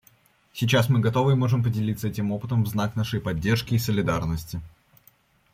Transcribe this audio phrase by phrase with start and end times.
[0.51, 4.59] Сейчас мы готовы и можем поделиться этим опытом в знак нашей поддержки и солидарности.